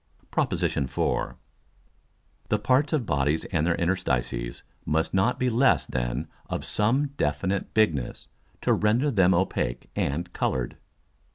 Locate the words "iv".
0.53-0.57